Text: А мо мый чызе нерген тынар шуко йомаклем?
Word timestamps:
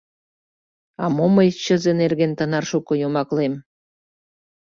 А 1.03 1.05
мо 1.15 1.25
мый 1.35 1.49
чызе 1.63 1.91
нерген 2.01 2.31
тынар 2.37 2.63
шуко 2.71 2.93
йомаклем? 3.01 3.53